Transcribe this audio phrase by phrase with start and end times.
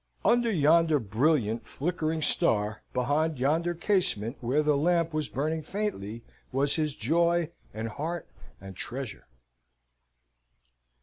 [0.25, 6.75] Under yonder brilliant flickering star, behind yonder casement where the lamp was burning faintly, was
[6.75, 8.27] his joy, and heart,
[8.59, 9.27] and treasure.